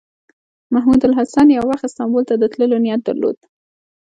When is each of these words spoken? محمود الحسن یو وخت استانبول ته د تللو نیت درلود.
محمود 0.73 1.01
الحسن 1.09 1.47
یو 1.57 1.63
وخت 1.69 1.83
استانبول 1.87 2.23
ته 2.29 2.35
د 2.37 2.43
تللو 2.53 2.77
نیت 2.85 3.01
درلود. 3.07 3.37